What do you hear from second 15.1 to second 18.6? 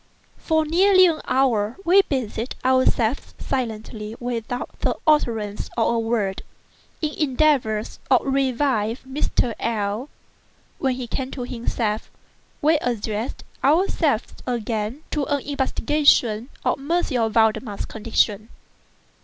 to an investigation of M. Valdemar's condition.